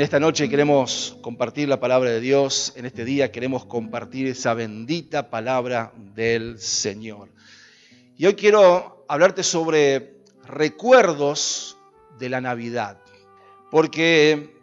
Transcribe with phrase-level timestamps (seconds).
[0.00, 4.54] En esta noche queremos compartir la palabra de Dios, en este día queremos compartir esa
[4.54, 7.28] bendita palabra del Señor.
[8.16, 11.76] Y hoy quiero hablarte sobre recuerdos
[12.18, 12.96] de la Navidad,
[13.70, 14.56] porque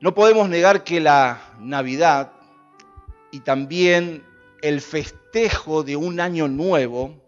[0.00, 2.30] no podemos negar que la Navidad
[3.32, 4.22] y también
[4.62, 7.20] el festejo de un año nuevo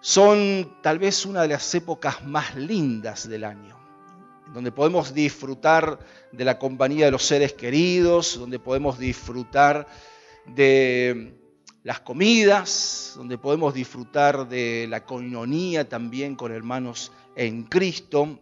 [0.00, 3.81] son tal vez una de las épocas más lindas del año
[4.52, 5.98] donde podemos disfrutar
[6.30, 9.86] de la compañía de los seres queridos, donde podemos disfrutar
[10.46, 11.38] de
[11.82, 18.38] las comidas, donde podemos disfrutar de la coinonía también con hermanos en Cristo.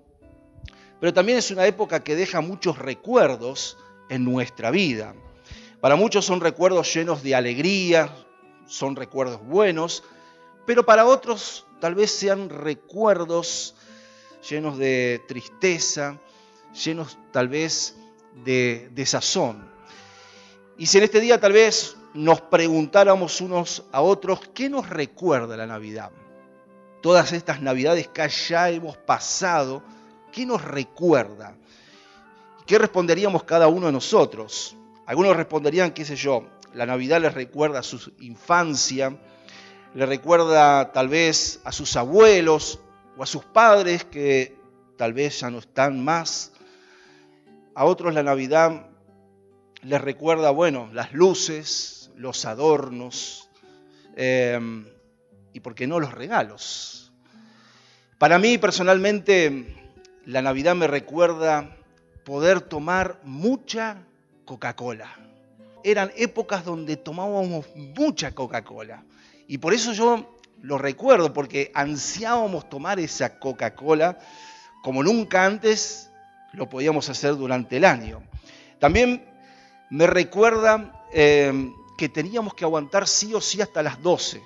[1.00, 5.14] Pero también es una época que deja muchos recuerdos en nuestra vida.
[5.80, 8.14] Para muchos son recuerdos llenos de alegría,
[8.66, 10.02] son recuerdos buenos,
[10.66, 13.74] pero para otros tal vez sean recuerdos
[14.48, 16.18] llenos de tristeza,
[16.84, 17.96] llenos tal vez
[18.44, 19.68] de desazón.
[20.78, 25.56] Y si en este día tal vez nos preguntáramos unos a otros, ¿qué nos recuerda
[25.56, 26.10] la Navidad?
[27.02, 29.82] Todas estas Navidades que ya hemos pasado,
[30.32, 31.56] ¿qué nos recuerda?
[32.66, 34.76] ¿Qué responderíamos cada uno de nosotros?
[35.06, 39.18] Algunos responderían, qué sé yo, la Navidad les recuerda a su infancia,
[39.94, 42.78] le recuerda tal vez a sus abuelos,
[43.22, 44.56] a sus padres que
[44.96, 46.52] tal vez ya no están más.
[47.74, 48.86] A otros la Navidad
[49.82, 53.48] les recuerda, bueno, las luces, los adornos
[54.16, 54.84] em,
[55.52, 57.12] y, ¿por qué no, los regalos?
[58.18, 59.92] Para mí personalmente,
[60.26, 61.76] la Navidad me recuerda
[62.24, 64.02] poder tomar mucha
[64.44, 65.16] Coca-Cola.
[65.82, 69.04] Eran épocas donde tomábamos mucha Coca-Cola.
[69.48, 74.18] Y por eso yo lo recuerdo porque ansiábamos tomar esa Coca-Cola
[74.82, 76.10] como nunca antes
[76.52, 78.22] lo podíamos hacer durante el año.
[78.78, 79.24] También
[79.90, 84.42] me recuerda eh, que teníamos que aguantar sí o sí hasta las 12.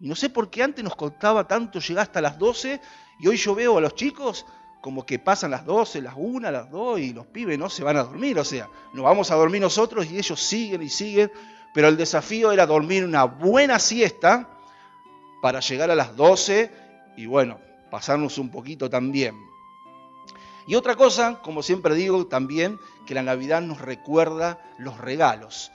[0.00, 2.80] Y no sé por qué antes nos costaba tanto llegar hasta las 12
[3.20, 4.44] y hoy yo veo a los chicos
[4.82, 7.96] como que pasan las 12, las 1, las 2 y los pibes no se van
[7.96, 8.38] a dormir.
[8.38, 11.32] O sea, nos vamos a dormir nosotros y ellos siguen y siguen.
[11.74, 14.55] Pero el desafío era dormir una buena siesta
[15.40, 16.70] para llegar a las 12
[17.16, 17.60] y bueno,
[17.90, 19.36] pasarnos un poquito también.
[20.66, 25.70] Y otra cosa, como siempre digo también, que la Navidad nos recuerda los regalos.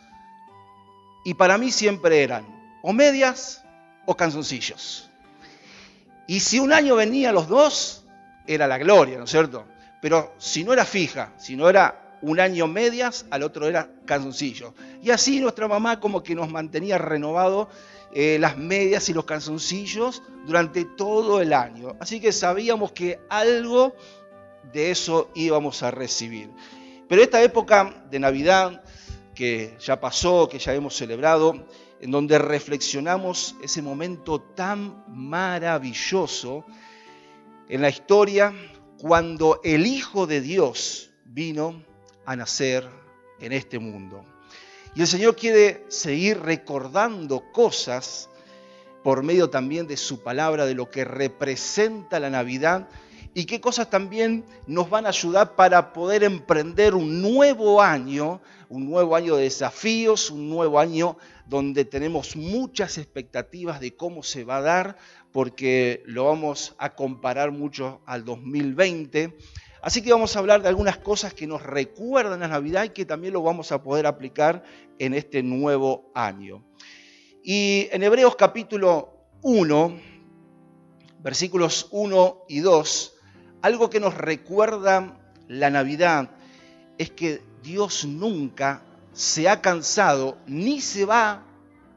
[1.24, 2.46] Y para mí siempre eran
[2.82, 3.64] o medias
[4.06, 5.10] o canzoncillos.
[6.28, 8.04] Y si un año venía los dos,
[8.48, 9.66] era la gloria, ¿no es cierto?
[10.02, 14.74] Pero si no era fija, si no era un año medias, al otro era canzoncillo.
[15.02, 17.70] Y así nuestra mamá como que nos mantenía renovado
[18.14, 21.96] eh, las medias y los calzoncillos durante todo el año.
[22.00, 23.96] Así que sabíamos que algo
[24.74, 26.50] de eso íbamos a recibir.
[27.08, 28.84] Pero esta época de Navidad
[29.34, 31.66] que ya pasó, que ya hemos celebrado,
[32.00, 36.66] en donde reflexionamos ese momento tan maravilloso
[37.70, 38.54] en la historia
[38.98, 41.84] cuando el Hijo de Dios vino
[42.26, 42.88] a nacer
[43.40, 44.24] en este mundo.
[44.96, 48.30] Y el Señor quiere seguir recordando cosas
[49.04, 52.88] por medio también de su palabra, de lo que representa la Navidad
[53.34, 58.90] y qué cosas también nos van a ayudar para poder emprender un nuevo año, un
[58.90, 64.58] nuevo año de desafíos, un nuevo año donde tenemos muchas expectativas de cómo se va
[64.58, 64.98] a dar,
[65.32, 69.38] porque lo vamos a comparar mucho al 2020
[69.82, 73.06] Así que vamos a hablar de algunas cosas que nos recuerdan la Navidad y que
[73.06, 74.64] también lo vamos a poder aplicar
[75.00, 76.64] en este nuevo año.
[77.44, 80.00] Y en Hebreos capítulo 1,
[81.24, 83.14] versículos 1 y 2,
[83.64, 86.30] algo que nos recuerda la Navidad
[87.00, 91.44] es que Dios nunca se ha cansado ni se va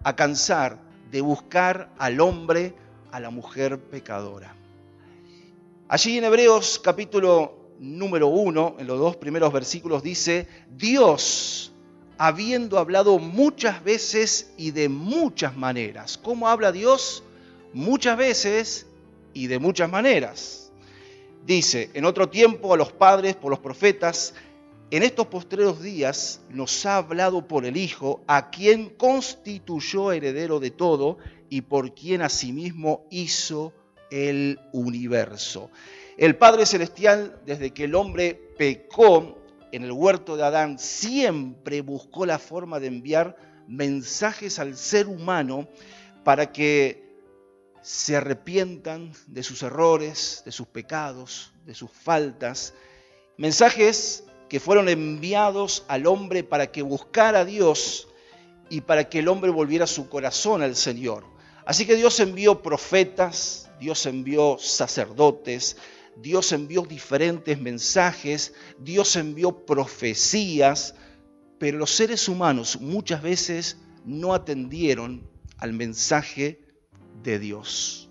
[0.02, 0.78] a cansar
[1.10, 2.74] de buscar al hombre,
[3.12, 4.56] a la mujer pecadora.
[5.88, 11.72] Allí en Hebreos capítulo número uno, en los dos primeros versículos, dice, Dios,
[12.18, 16.18] habiendo hablado muchas veces y de muchas maneras.
[16.18, 17.22] ¿Cómo habla Dios?
[17.72, 18.86] Muchas veces
[19.32, 20.72] y de muchas maneras.
[21.46, 24.34] Dice, en otro tiempo a los padres por los profetas,
[24.90, 30.70] en estos postreros días nos ha hablado por el Hijo, a quien constituyó heredero de
[30.70, 31.18] todo
[31.50, 33.72] y por quien asimismo hizo
[34.10, 35.70] el universo.
[36.16, 39.38] El Padre Celestial, desde que el hombre pecó
[39.72, 45.68] en el huerto de Adán, siempre buscó la forma de enviar mensajes al ser humano
[46.22, 47.04] para que
[47.82, 52.74] se arrepientan de sus errores, de sus pecados, de sus faltas.
[53.36, 58.08] Mensajes que fueron enviados al hombre para que buscara a Dios
[58.70, 61.24] y para que el hombre volviera su corazón al Señor.
[61.66, 65.76] Así que Dios envió profetas, Dios envió sacerdotes,
[66.16, 70.94] Dios envió diferentes mensajes, Dios envió profecías,
[71.58, 75.28] pero los seres humanos muchas veces no atendieron
[75.58, 76.60] al mensaje
[77.22, 78.08] de Dios.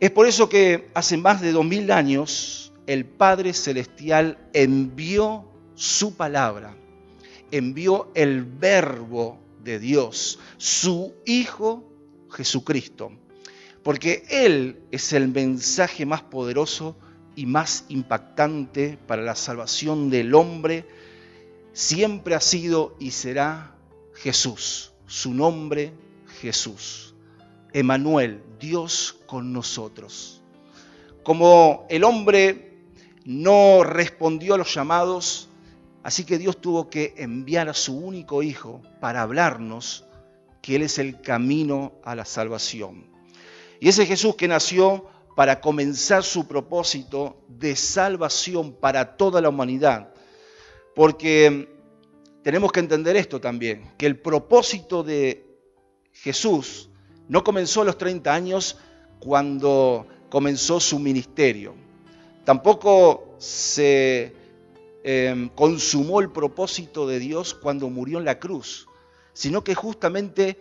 [0.00, 6.14] Es por eso que hace más de dos mil años el Padre Celestial envió su
[6.14, 6.76] palabra,
[7.50, 11.90] envió el verbo de Dios, su Hijo
[12.30, 13.12] Jesucristo,
[13.84, 16.96] porque Él es el mensaje más poderoso
[17.36, 20.88] y más impactante para la salvación del hombre,
[21.74, 23.76] siempre ha sido y será
[24.14, 25.92] Jesús, su nombre
[26.40, 27.14] Jesús.
[27.74, 30.42] Emanuel, Dios con nosotros.
[31.22, 32.78] Como el hombre
[33.26, 35.48] no respondió a los llamados,
[36.02, 40.04] así que Dios tuvo que enviar a su único hijo para hablarnos
[40.62, 43.13] que Él es el camino a la salvación.
[43.84, 45.04] Y ese Jesús que nació
[45.36, 50.14] para comenzar su propósito de salvación para toda la humanidad.
[50.94, 51.68] Porque
[52.42, 55.46] tenemos que entender esto también, que el propósito de
[56.14, 56.88] Jesús
[57.28, 58.78] no comenzó a los 30 años
[59.18, 61.74] cuando comenzó su ministerio.
[62.46, 64.34] Tampoco se
[65.02, 68.88] em, consumó el propósito de Dios cuando murió en la cruz,
[69.34, 70.58] sino que justamente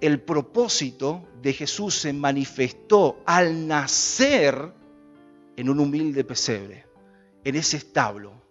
[0.00, 4.72] el propósito de Jesús se manifestó al nacer
[5.56, 6.86] en un humilde pesebre,
[7.44, 8.42] en ese establo,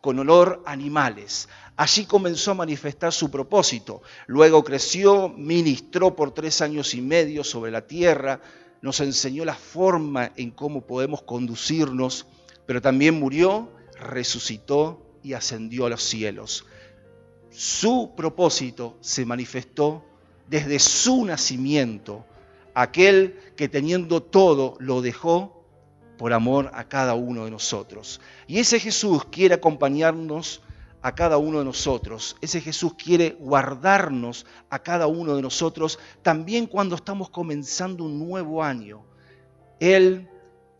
[0.00, 1.48] con olor a animales.
[1.76, 4.02] Allí comenzó a manifestar su propósito.
[4.26, 8.40] Luego creció, ministró por tres años y medio sobre la tierra,
[8.82, 12.26] nos enseñó la forma en cómo podemos conducirnos,
[12.66, 16.66] pero también murió, resucitó y ascendió a los cielos.
[17.50, 20.04] Su propósito se manifestó
[20.52, 22.26] desde su nacimiento,
[22.74, 25.64] aquel que teniendo todo lo dejó
[26.18, 28.20] por amor a cada uno de nosotros.
[28.46, 30.60] Y ese Jesús quiere acompañarnos
[31.00, 32.36] a cada uno de nosotros.
[32.42, 38.62] Ese Jesús quiere guardarnos a cada uno de nosotros también cuando estamos comenzando un nuevo
[38.62, 39.06] año.
[39.80, 40.28] Él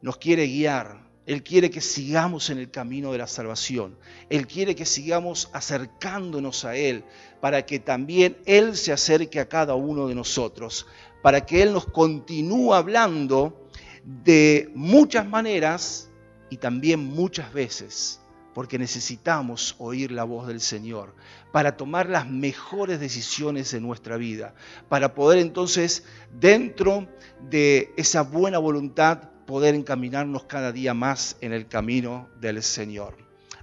[0.02, 1.00] nos quiere guiar.
[1.26, 3.96] Él quiere que sigamos en el camino de la salvación.
[4.28, 7.04] Él quiere que sigamos acercándonos a Él
[7.40, 10.86] para que también Él se acerque a cada uno de nosotros,
[11.22, 13.69] para que Él nos continúe hablando
[14.04, 16.10] de muchas maneras
[16.50, 18.20] y también muchas veces,
[18.52, 21.14] porque necesitamos oír la voz del Señor
[21.52, 24.54] para tomar las mejores decisiones en nuestra vida,
[24.88, 27.06] para poder entonces, dentro
[27.48, 33.19] de esa buena voluntad, poder encaminarnos cada día más en el camino del Señor.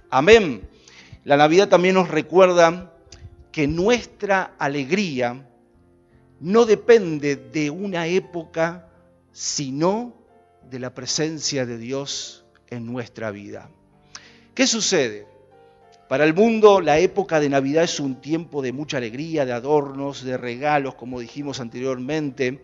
[0.08, 0.68] Amén.
[1.24, 2.94] La Navidad también nos recuerda
[3.50, 5.48] que nuestra alegría
[6.38, 8.88] no depende de una época,
[9.32, 10.14] sino
[10.70, 13.68] de la presencia de Dios en nuestra vida.
[14.54, 15.26] ¿Qué sucede?
[16.08, 20.22] Para el mundo la época de Navidad es un tiempo de mucha alegría, de adornos,
[20.22, 22.62] de regalos, como dijimos anteriormente,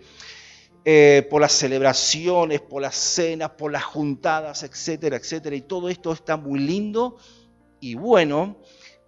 [0.89, 5.57] eh, por las celebraciones, por las cenas, por las juntadas, etcétera, etcétera.
[5.57, 7.17] Y todo esto está muy lindo
[7.81, 8.55] y bueno,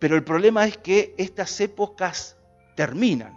[0.00, 2.36] pero el problema es que estas épocas
[2.74, 3.32] terminan.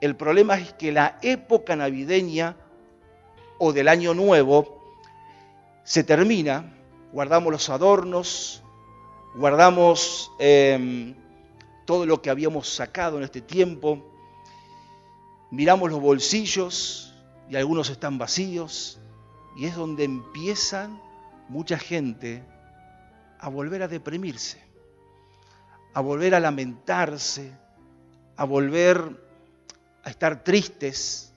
[0.00, 2.54] El problema es que la época navideña
[3.58, 4.80] o del año nuevo
[5.82, 6.72] se termina,
[7.12, 8.62] guardamos los adornos,
[9.34, 11.16] guardamos em,
[11.84, 14.04] todo lo que habíamos sacado en este tiempo,
[15.50, 17.07] miramos los bolsillos
[17.50, 19.00] y algunos están vacíos
[19.56, 21.00] y es donde empiezan
[21.48, 22.44] mucha gente
[23.38, 24.68] a volver a deprimirse
[25.98, 27.50] a volver a lamentarse,
[28.36, 29.20] a volver
[30.04, 31.32] a estar tristes.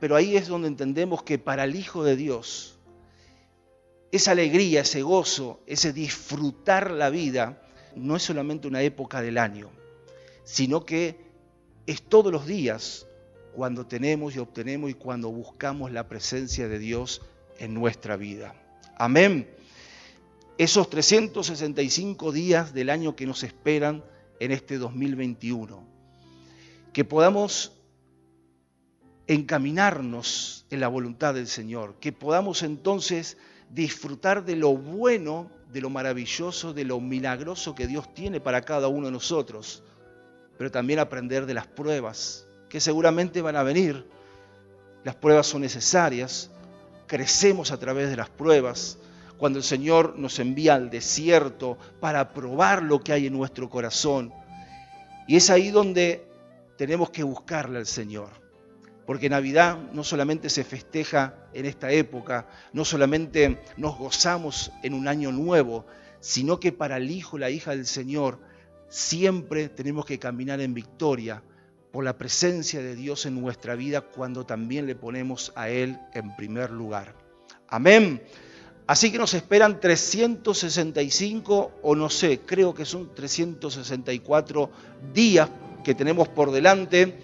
[0.00, 2.78] Pero ahí es donde entendemos que para el Hijo de Dios,
[4.10, 7.62] esa alegría, ese gozo, ese disfrutar la vida,
[7.94, 9.70] no es solamente una época del año,
[10.42, 11.24] sino que
[11.86, 13.06] es todos los días
[13.56, 17.22] cuando tenemos y obtenemos y cuando buscamos la presencia de Dios
[17.58, 18.54] en nuestra vida.
[18.96, 19.56] Amén
[20.58, 24.02] esos 365 días del año que nos esperan
[24.40, 25.84] en este 2021.
[26.92, 27.72] Que podamos
[29.26, 33.36] encaminarnos en la voluntad del Señor, que podamos entonces
[33.70, 38.88] disfrutar de lo bueno, de lo maravilloso, de lo milagroso que Dios tiene para cada
[38.88, 39.82] uno de nosotros,
[40.56, 42.45] pero también aprender de las pruebas,
[42.76, 44.04] que seguramente van a venir.
[45.02, 46.50] Las pruebas son necesarias,
[47.06, 48.98] crecemos a través de las pruebas,
[49.38, 54.30] cuando el Señor nos envía al desierto para probar lo que hay en nuestro corazón.
[55.26, 56.28] Y es ahí donde
[56.76, 58.28] tenemos que buscarle al Señor.
[59.06, 65.08] Porque Navidad no solamente se festeja en esta época, no solamente nos gozamos en un
[65.08, 65.86] año nuevo,
[66.20, 68.38] sino que para el Hijo, la hija del Señor,
[68.90, 71.42] siempre tenemos que caminar en victoria
[71.96, 76.36] por la presencia de Dios en nuestra vida cuando también le ponemos a Él en
[76.36, 77.14] primer lugar.
[77.68, 78.22] Amén.
[78.86, 84.70] Así que nos esperan 365 o no sé, creo que son 364
[85.14, 85.48] días
[85.82, 87.18] que tenemos por delante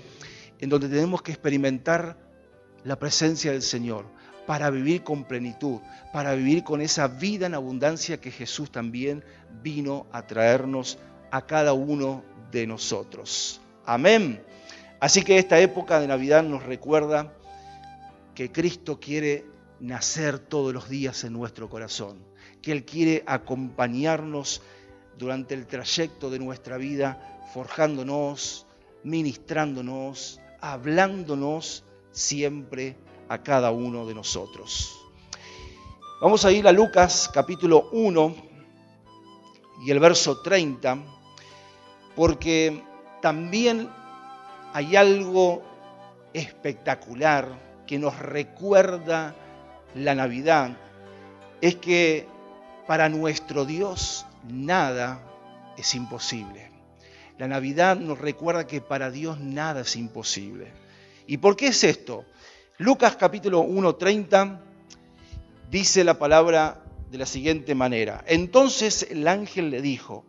[0.58, 2.16] en donde tenemos que experimentar
[2.82, 4.06] la presencia del Señor
[4.46, 5.80] para vivir con plenitud,
[6.14, 9.22] para vivir con esa vida en abundancia que Jesús también
[9.62, 10.96] vino a traernos
[11.30, 13.60] a cada uno de nosotros.
[13.84, 14.42] Amén.
[15.02, 17.34] Así que esta época de Navidad nos recuerda
[18.36, 19.44] que Cristo quiere
[19.80, 22.24] nacer todos los días en nuestro corazón,
[22.62, 24.62] que Él quiere acompañarnos
[25.18, 28.68] durante el trayecto de nuestra vida, forjándonos,
[29.02, 31.82] ministrándonos, hablándonos
[32.12, 32.96] siempre
[33.28, 34.96] a cada uno de nosotros.
[36.20, 38.36] Vamos a ir a Lucas capítulo 1
[39.84, 40.96] y el verso 30,
[42.14, 42.84] porque
[43.20, 43.90] también
[44.72, 45.62] hay algo
[46.32, 47.48] espectacular
[47.86, 49.34] que nos recuerda
[49.94, 50.76] la Navidad
[51.60, 52.26] es que
[52.86, 55.22] para nuestro Dios nada
[55.76, 56.70] es imposible.
[57.38, 60.72] La Navidad nos recuerda que para Dios nada es imposible.
[61.26, 62.24] ¿Y por qué es esto?
[62.78, 64.60] Lucas capítulo 1.30
[65.70, 68.24] dice la palabra de la siguiente manera.
[68.26, 70.24] Entonces el ángel le dijo,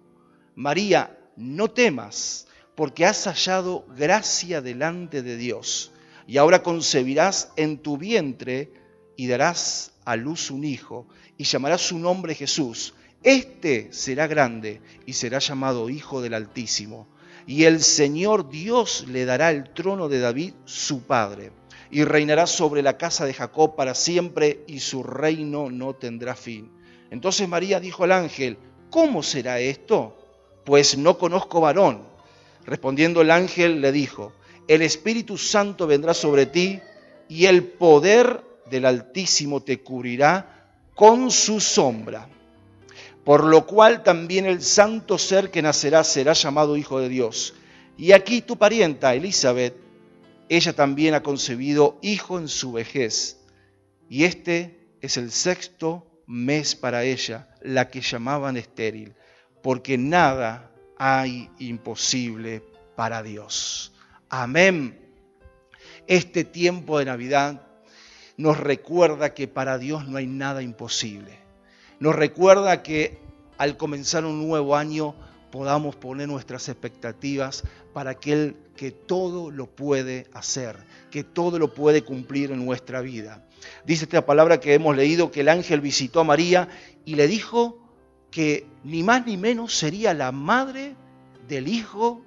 [0.55, 5.91] María, no temas, porque has hallado gracia delante de Dios,
[6.27, 8.71] y ahora concebirás en tu vientre
[9.15, 12.93] y darás a luz un hijo, y llamarás su nombre Jesús.
[13.23, 17.07] Este será grande y será llamado Hijo del Altísimo.
[17.45, 21.51] Y el Señor Dios le dará el trono de David, su padre,
[21.91, 26.71] y reinará sobre la casa de Jacob para siempre, y su reino no tendrá fin.
[27.11, 28.57] Entonces María dijo al ángel,
[28.89, 30.17] ¿cómo será esto?
[30.65, 32.12] Pues no conozco varón.
[32.65, 34.33] Respondiendo el ángel le dijo,
[34.67, 36.79] el Espíritu Santo vendrá sobre ti,
[37.27, 42.29] y el poder del Altísimo te cubrirá con su sombra.
[43.23, 47.53] Por lo cual también el santo ser que nacerá será llamado Hijo de Dios.
[47.97, 49.75] Y aquí tu parienta, Elizabeth,
[50.49, 53.39] ella también ha concebido hijo en su vejez.
[54.09, 59.15] Y este es el sexto mes para ella, la que llamaban estéril,
[59.61, 60.72] porque nada
[61.05, 62.63] hay imposible
[62.95, 63.91] para Dios.
[64.29, 64.97] Amén.
[66.07, 67.67] Este tiempo de Navidad
[68.37, 71.39] nos recuerda que para Dios no hay nada imposible.
[71.99, 73.19] Nos recuerda que
[73.57, 75.13] al comenzar un nuevo año
[75.51, 80.77] podamos poner nuestras expectativas para aquel que todo lo puede hacer,
[81.11, 83.45] que todo lo puede cumplir en nuestra vida.
[83.85, 86.69] Dice esta palabra que hemos leído que el ángel visitó a María
[87.03, 87.82] y le dijo
[88.33, 90.95] que ni más ni menos sería la madre
[91.47, 92.25] del Hijo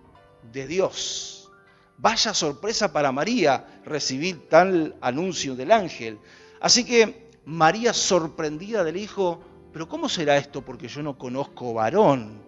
[0.52, 1.50] de Dios.
[1.98, 6.18] Vaya sorpresa para María recibir tal anuncio del ángel.
[6.60, 9.40] Así que María sorprendida del hijo,
[9.72, 10.62] pero ¿cómo será esto?
[10.64, 12.40] Porque yo no conozco varón.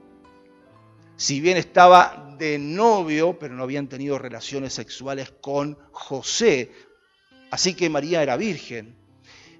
[1.17, 6.71] Si bien estaba de novio, pero no habían tenido relaciones sexuales con José.
[7.50, 8.97] Así que María era virgen.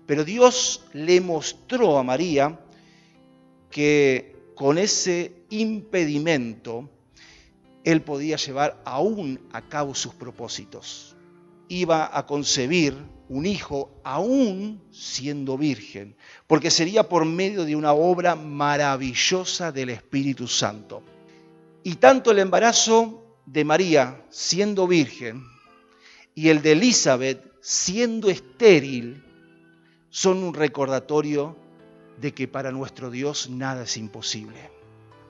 [0.07, 2.61] Pero Dios le mostró a María
[3.70, 6.88] que con ese impedimento,
[7.84, 11.16] él podía llevar aún a cabo sus propósitos.
[11.68, 12.96] Iba a concebir
[13.28, 20.48] un hijo aún siendo virgen, porque sería por medio de una obra maravillosa del Espíritu
[20.48, 21.02] Santo.
[21.84, 25.44] Y tanto el embarazo de María siendo virgen
[26.34, 29.25] y el de Elizabeth siendo estéril
[30.10, 31.56] son un recordatorio
[32.20, 34.70] de que para nuestro Dios nada es imposible.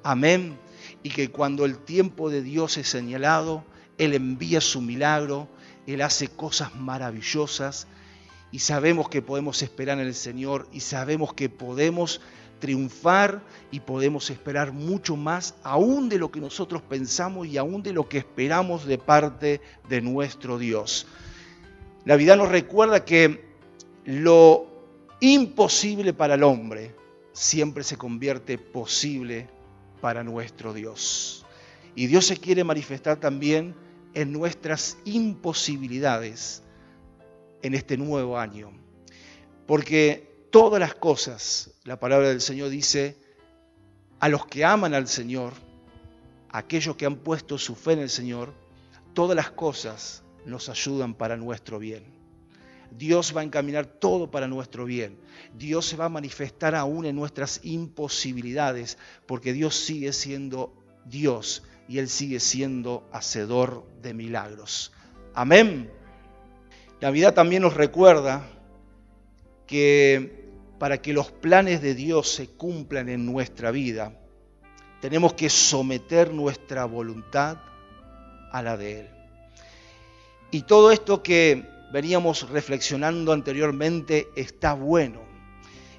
[0.02, 0.58] Amén
[1.02, 3.64] y que cuando el tiempo de Dios es señalado,
[3.98, 5.48] Él envía su milagro,
[5.86, 7.86] Él hace cosas maravillosas
[8.50, 12.20] y sabemos que podemos esperar en el Señor y sabemos que podemos
[12.58, 17.92] triunfar y podemos esperar mucho más aún de lo que nosotros pensamos y aún de
[17.92, 21.06] lo que esperamos de parte de nuestro Dios.
[22.04, 23.46] La vida nos recuerda que
[24.04, 24.77] lo
[25.20, 26.94] imposible para el hombre
[27.32, 29.48] siempre se convierte posible
[30.00, 31.44] para nuestro Dios.
[31.94, 33.74] Y Dios se quiere manifestar también
[34.14, 36.62] en nuestras imposibilidades
[37.62, 38.72] en este nuevo año.
[39.66, 43.16] Porque todas las cosas, la palabra del Señor dice,
[44.20, 45.52] a los que aman al Señor,
[46.50, 48.54] aquellos que han puesto su fe en el Señor,
[49.14, 52.17] todas las cosas nos ayudan para nuestro bien.
[52.90, 55.18] Dios va a encaminar todo para nuestro bien.
[55.56, 61.98] Dios se va a manifestar aún en nuestras imposibilidades, porque Dios sigue siendo Dios y
[61.98, 64.92] Él sigue siendo hacedor de milagros.
[65.34, 65.90] Amén.
[67.00, 68.48] La vida también nos recuerda
[69.66, 74.18] que para que los planes de Dios se cumplan en nuestra vida,
[75.00, 77.58] tenemos que someter nuestra voluntad
[78.50, 79.08] a la de Él.
[80.50, 85.22] Y todo esto que veníamos reflexionando anteriormente está bueno.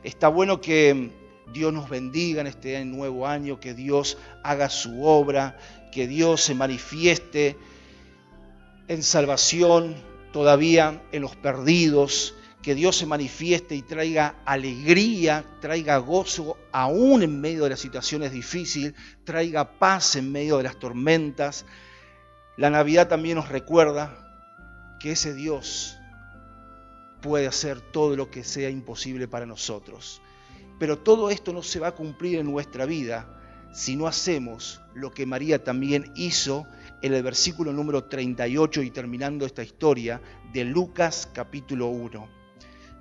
[0.03, 1.11] Está bueno que
[1.51, 5.57] Dios nos bendiga en este nuevo año, que Dios haga su obra,
[5.91, 7.57] que Dios se manifieste
[8.87, 9.95] en salvación
[10.31, 17.41] todavía en los perdidos, que Dios se manifieste y traiga alegría, traiga gozo aún en
[17.41, 18.93] medio de las situaciones difíciles,
[19.23, 21.65] traiga paz en medio de las tormentas.
[22.57, 24.28] La Navidad también nos recuerda
[24.99, 25.97] que ese Dios
[27.21, 30.21] puede hacer todo lo que sea imposible para nosotros.
[30.79, 33.27] Pero todo esto no se va a cumplir en nuestra vida
[33.71, 36.65] si no hacemos lo que María también hizo
[37.01, 40.21] en el versículo número 38 y terminando esta historia
[40.53, 42.27] de Lucas capítulo 1.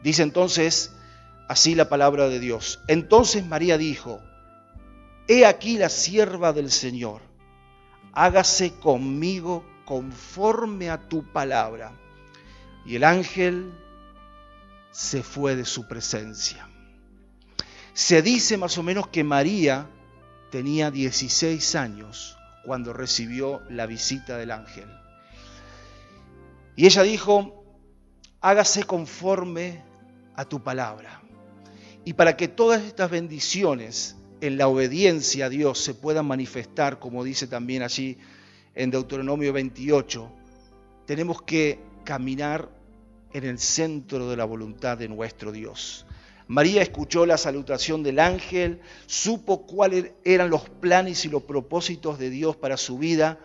[0.02, 0.92] Dice entonces
[1.48, 2.80] así la palabra de Dios.
[2.86, 4.20] Entonces María dijo,
[5.26, 7.20] He aquí la sierva del Señor,
[8.12, 11.92] hágase conmigo conforme a tu palabra.
[12.84, 13.72] Y el ángel
[14.90, 16.68] se fue de su presencia.
[17.94, 19.88] Se dice más o menos que María
[20.50, 24.90] tenía 16 años cuando recibió la visita del ángel.
[26.76, 27.64] Y ella dijo,
[28.42, 29.82] hágase conforme
[30.36, 31.22] a tu palabra.
[32.04, 37.24] Y para que todas estas bendiciones en la obediencia a Dios se puedan manifestar, como
[37.24, 38.18] dice también allí
[38.78, 40.30] en Deuteronomio 28,
[41.04, 42.70] tenemos que caminar
[43.32, 46.06] en el centro de la voluntad de nuestro Dios.
[46.46, 52.30] María escuchó la salutación del ángel, supo cuáles eran los planes y los propósitos de
[52.30, 53.40] Dios para su vida,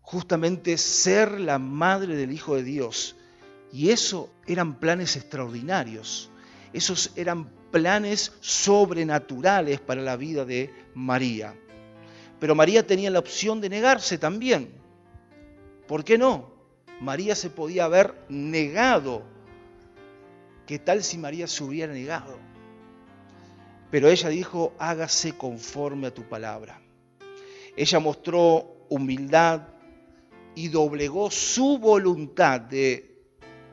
[0.00, 3.16] justamente ser la madre del Hijo de Dios.
[3.70, 6.30] Y eso eran planes extraordinarios,
[6.72, 11.54] esos eran planes sobrenaturales para la vida de María.
[12.44, 14.68] Pero María tenía la opción de negarse también.
[15.88, 16.50] ¿Por qué no?
[17.00, 19.22] María se podía haber negado
[20.66, 22.38] ¿Qué tal si María se hubiera negado?
[23.90, 26.80] Pero ella dijo, hágase conforme a tu palabra.
[27.76, 29.62] Ella mostró humildad
[30.54, 33.24] y doblegó su voluntad de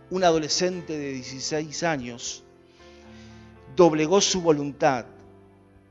[0.09, 2.45] un adolescente de 16 años,
[3.75, 5.07] doblegó su voluntad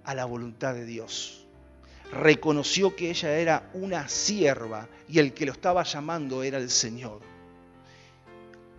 [0.03, 1.40] a la voluntad de Dios.
[2.13, 7.21] Reconoció que ella era una sierva y el que lo estaba llamando era el Señor.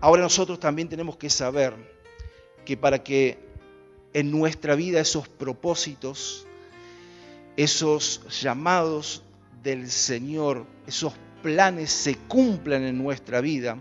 [0.02, 1.74] Ahora nosotros también tenemos que saber
[2.65, 3.38] que para que
[4.13, 6.48] en nuestra vida esos propósitos,
[7.56, 9.24] esos llamados
[9.63, 13.78] del Señor, esos planes se cumplan en nuestra vida,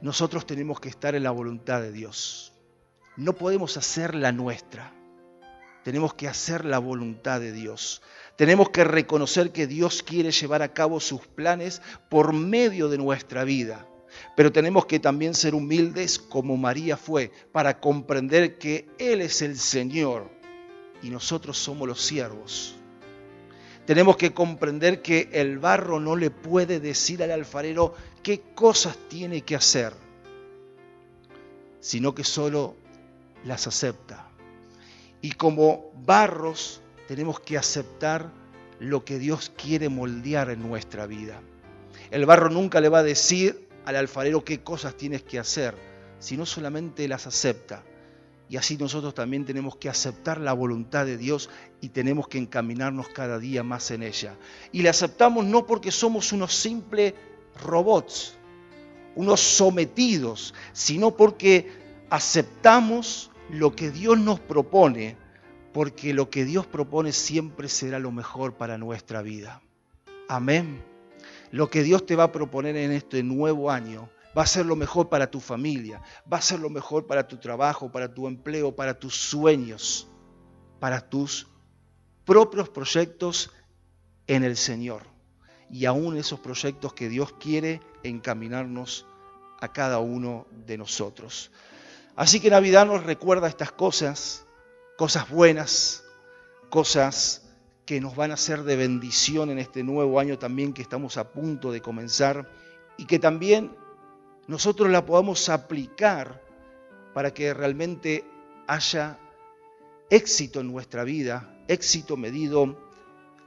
[0.00, 2.52] nosotros tenemos que estar en la voluntad de Dios.
[3.16, 4.92] No podemos hacer la nuestra.
[5.82, 8.02] Tenemos que hacer la voluntad de Dios.
[8.38, 13.42] Tenemos que reconocer que Dios quiere llevar a cabo sus planes por medio de nuestra
[13.42, 13.84] vida.
[14.36, 19.58] Pero tenemos que también ser humildes como María fue para comprender que Él es el
[19.58, 20.30] Señor
[21.02, 22.76] y nosotros somos los siervos.
[23.86, 29.42] Tenemos que comprender que el barro no le puede decir al alfarero qué cosas tiene
[29.42, 29.94] que hacer,
[31.80, 32.76] sino que solo
[33.42, 34.28] las acepta.
[35.22, 38.30] Y como barros tenemos que aceptar
[38.78, 41.40] lo que Dios quiere moldear en nuestra vida.
[42.10, 45.74] El barro nunca le va a decir al alfarero qué cosas tienes que hacer,
[46.18, 47.82] sino solamente las acepta.
[48.50, 51.48] Y así nosotros también tenemos que aceptar la voluntad de Dios
[51.80, 54.36] y tenemos que encaminarnos cada día más en ella.
[54.70, 57.14] Y la aceptamos no porque somos unos simples
[57.64, 58.34] robots,
[59.16, 61.72] unos sometidos, sino porque
[62.10, 65.16] aceptamos lo que Dios nos propone,
[65.78, 69.62] porque lo que Dios propone siempre será lo mejor para nuestra vida.
[70.28, 70.82] Amén.
[71.52, 74.74] Lo que Dios te va a proponer en este nuevo año va a ser lo
[74.74, 78.74] mejor para tu familia, va a ser lo mejor para tu trabajo, para tu empleo,
[78.74, 80.08] para tus sueños,
[80.80, 81.46] para tus
[82.24, 83.52] propios proyectos
[84.26, 85.04] en el Señor.
[85.70, 89.06] Y aún esos proyectos que Dios quiere encaminarnos
[89.60, 91.52] a cada uno de nosotros.
[92.16, 94.44] Así que Navidad nos recuerda estas cosas,
[94.98, 96.02] cosas buenas,
[96.70, 97.48] cosas
[97.86, 101.30] que nos van a ser de bendición en este nuevo año también que estamos a
[101.30, 102.50] punto de comenzar
[102.96, 103.76] y que también
[104.48, 106.42] nosotros la podamos aplicar
[107.14, 108.24] para que realmente
[108.66, 109.20] haya
[110.10, 112.76] éxito en nuestra vida, éxito medido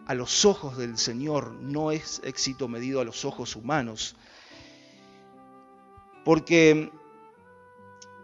[0.07, 4.15] a los ojos del Señor, no es éxito medido a los ojos humanos.
[6.23, 6.89] Porque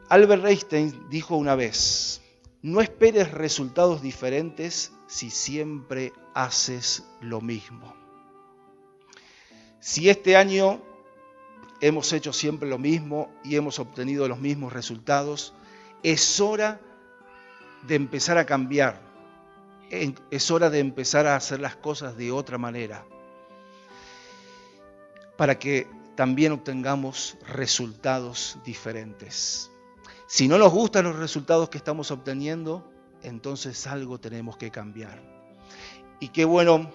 [0.07, 2.21] Albert Einstein dijo una vez,
[2.67, 7.95] no esperes resultados diferentes si siempre haces lo mismo.
[9.79, 10.81] Si este año
[11.79, 15.53] hemos hecho siempre lo mismo y hemos obtenido los mismos resultados,
[16.03, 16.81] es hora
[17.87, 18.99] de empezar a cambiar,
[20.29, 23.05] es hora de empezar a hacer las cosas de otra manera,
[25.37, 29.71] para que también obtengamos resultados diferentes.
[30.29, 32.91] Si no nos gustan los resultados que estamos obteniendo,
[33.23, 35.23] entonces algo tenemos que cambiar.
[36.19, 36.91] Y qué bueno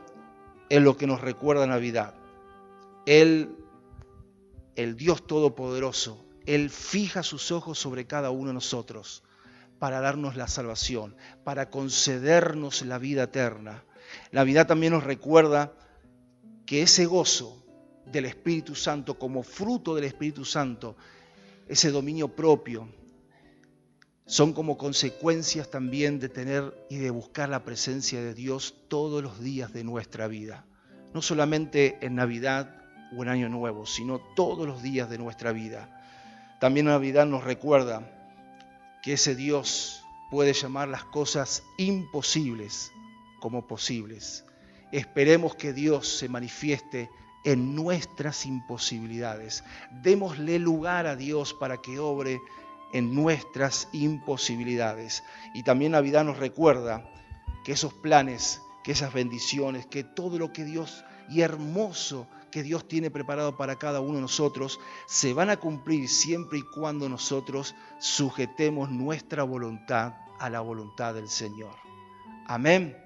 [0.68, 2.14] es lo que nos recuerda Navidad.
[3.06, 3.56] Él,
[4.76, 9.22] el Dios Todopoderoso, Él fija sus ojos sobre cada uno de nosotros
[9.78, 13.82] para darnos la salvación, para concedernos la vida eterna.
[14.30, 15.72] Navidad también nos recuerda
[16.66, 17.64] que ese gozo
[18.04, 20.96] del Espíritu Santo, como fruto del Espíritu Santo,
[21.66, 22.88] ese dominio propio,
[24.32, 29.40] son como consecuencias también de tener y de buscar la presencia de Dios todos los
[29.40, 30.64] días de nuestra vida.
[31.12, 32.74] No solamente en Navidad
[33.14, 36.00] o en Año Nuevo, sino todos los días de nuestra vida.
[36.62, 38.10] También Navidad nos recuerda
[39.02, 42.90] que ese Dios puede llamar las cosas imposibles
[43.38, 44.46] como posibles.
[44.92, 47.10] Esperemos que Dios se manifieste
[47.44, 49.62] en nuestras imposibilidades.
[50.02, 52.40] Démosle lugar a Dios para que obre
[52.92, 55.24] en nuestras imposibilidades.
[55.54, 57.04] Y también Navidad nos recuerda
[57.64, 62.86] que esos planes, que esas bendiciones, que todo lo que Dios y hermoso que Dios
[62.86, 67.74] tiene preparado para cada uno de nosotros, se van a cumplir siempre y cuando nosotros
[67.98, 71.74] sujetemos nuestra voluntad a la voluntad del Señor.
[72.46, 72.96] Amén.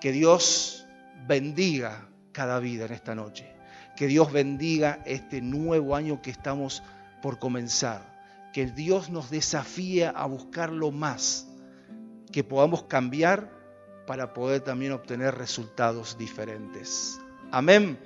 [0.00, 0.86] Que Dios
[1.26, 3.54] bendiga cada vida en esta noche.
[3.94, 6.82] Que Dios bendiga este nuevo año que estamos
[7.20, 8.13] por comenzar
[8.54, 11.48] que Dios nos desafíe a buscarlo más,
[12.30, 13.50] que podamos cambiar
[14.06, 17.18] para poder también obtener resultados diferentes.
[17.50, 17.98] Amén.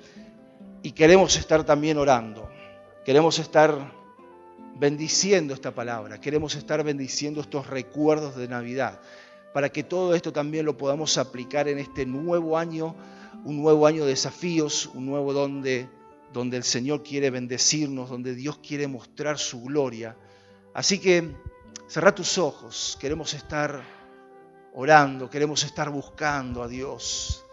[0.81, 2.49] Y queremos estar también orando,
[3.05, 3.93] queremos estar
[4.75, 8.99] bendiciendo esta palabra, queremos estar bendiciendo estos recuerdos de Navidad,
[9.53, 12.95] para que todo esto también lo podamos aplicar en este nuevo año,
[13.45, 15.87] un nuevo año de desafíos, un nuevo donde,
[16.33, 20.15] donde el Señor quiere bendecirnos, donde Dios quiere mostrar su gloria
[20.79, 21.35] Así que
[21.89, 23.83] cerra tus ojos, queremos estar
[24.73, 27.43] orando, queremos estar buscando a Dios.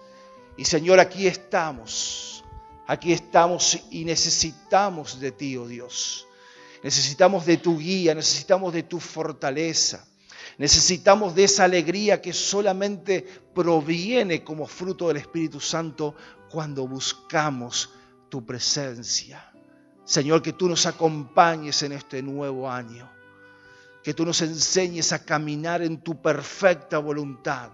[0.56, 2.44] Y Señor, aquí estamos,
[2.86, 6.28] aquí estamos y necesitamos de ti, oh Dios.
[6.84, 10.06] Necesitamos de tu guía, necesitamos de tu fortaleza.
[10.56, 16.14] Necesitamos de esa alegría que solamente proviene como fruto del Espíritu Santo
[16.48, 17.90] cuando buscamos
[18.28, 19.50] tu presencia.
[20.04, 23.15] Señor, que tú nos acompañes en este nuevo año,
[24.06, 27.70] que tú nos enseñes a caminar en tu perfecta voluntad,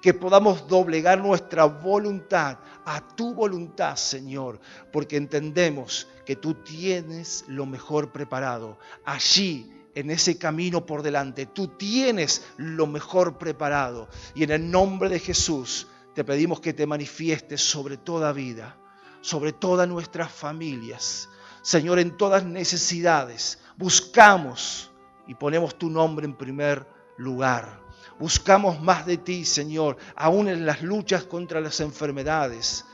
[0.00, 4.60] que podamos doblegar nuestra voluntad a tu voluntad, Señor,
[4.92, 8.78] porque entendemos que tú tienes lo mejor preparado.
[9.04, 14.08] Allí, en ese camino por delante, tú tienes lo mejor preparado.
[14.36, 18.76] Y en el nombre de Jesús te pedimos que te manifiestes sobre toda vida,
[19.20, 21.28] sobre todas nuestras familias
[21.66, 23.58] Señor, en todas necesidades.
[23.76, 24.92] Buscamos
[25.26, 26.86] y ponemos tu nombre en primer
[27.16, 27.80] lugar.
[28.18, 32.84] Buscamos más de ti, Señor, aún en las luchas contra las enfermedades.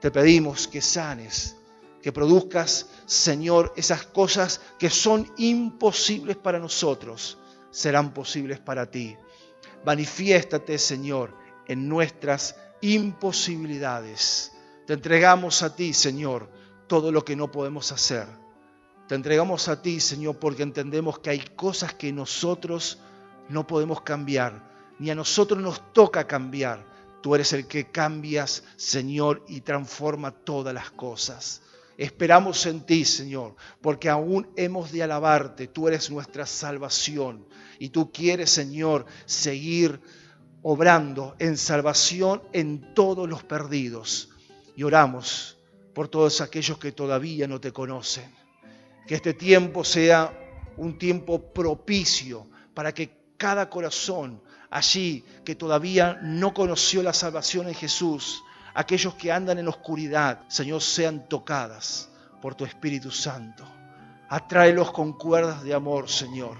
[0.00, 1.56] Te pedimos que sanes,
[2.02, 7.38] que produzcas, Señor, esas cosas que son imposibles para nosotros,
[7.70, 9.16] serán posibles para ti.
[9.84, 11.36] Manifiéstate, Señor,
[11.66, 14.52] en nuestras imposibilidades.
[14.86, 16.48] Te entregamos a ti, Señor
[16.86, 18.26] todo lo que no podemos hacer.
[19.08, 22.98] Te entregamos a ti, Señor, porque entendemos que hay cosas que nosotros
[23.50, 26.86] no podemos cambiar, ni a nosotros nos toca cambiar.
[27.22, 31.60] Tú eres el que cambias, Señor, y transforma todas las cosas.
[31.98, 35.68] Esperamos en ti, Señor, porque aún hemos de alabarte.
[35.68, 37.46] Tú eres nuestra salvación
[37.78, 40.00] y tú quieres, Señor, seguir
[40.62, 44.30] obrando en salvación en todos los perdidos.
[44.76, 45.58] Y oramos
[45.94, 48.43] por todos aquellos que todavía no te conocen.
[49.06, 50.32] Que este tiempo sea
[50.76, 54.40] un tiempo propicio para que cada corazón
[54.70, 58.42] allí que todavía no conoció la salvación en Jesús,
[58.74, 62.08] aquellos que andan en oscuridad, Señor, sean tocadas
[62.42, 63.64] por tu Espíritu Santo.
[64.28, 66.56] Atráelos con cuerdas de amor, Señor.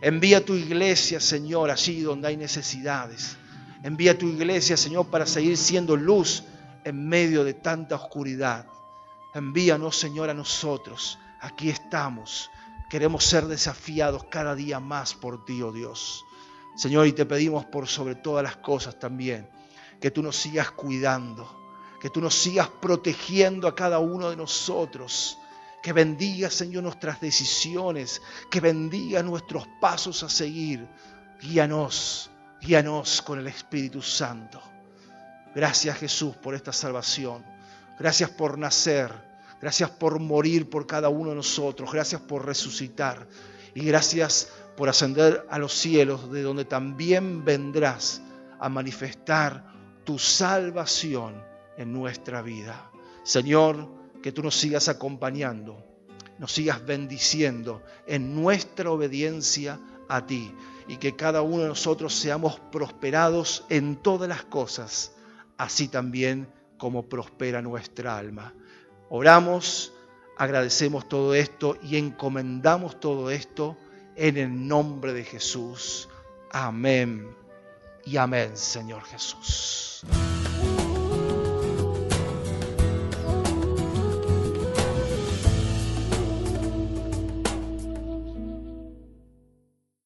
[0.00, 3.36] Envía tu iglesia, Señor, allí donde hay necesidades.
[3.82, 6.44] Envía tu iglesia, Señor, para seguir siendo luz
[6.84, 8.64] en medio de tanta oscuridad.
[9.34, 11.18] Envíanos, Señor, a nosotros.
[11.40, 12.50] Aquí estamos.
[12.88, 16.24] Queremos ser desafiados cada día más por ti, oh Dios.
[16.76, 19.48] Señor, y te pedimos por sobre todas las cosas también,
[20.00, 21.48] que tú nos sigas cuidando,
[22.00, 25.38] que tú nos sigas protegiendo a cada uno de nosotros
[25.82, 30.86] que bendiga, Señor, nuestras decisiones, que bendiga nuestros pasos a seguir.
[31.40, 34.60] Guíanos, guíanos con el Espíritu Santo.
[35.54, 37.44] Gracias Jesús por esta salvación.
[37.98, 39.29] Gracias por nacer.
[39.60, 41.92] Gracias por morir por cada uno de nosotros.
[41.92, 43.28] Gracias por resucitar.
[43.74, 48.22] Y gracias por ascender a los cielos, de donde también vendrás
[48.58, 49.64] a manifestar
[50.04, 51.42] tu salvación
[51.76, 52.90] en nuestra vida.
[53.22, 53.88] Señor,
[54.22, 55.84] que tú nos sigas acompañando,
[56.38, 60.52] nos sigas bendiciendo en nuestra obediencia a ti
[60.88, 65.12] y que cada uno de nosotros seamos prosperados en todas las cosas,
[65.56, 68.54] así también como prospera nuestra alma.
[69.12, 69.92] Oramos,
[70.36, 73.76] agradecemos todo esto y encomendamos todo esto
[74.14, 76.08] en el nombre de Jesús.
[76.52, 77.28] Amén
[78.04, 80.04] y amén, Señor Jesús.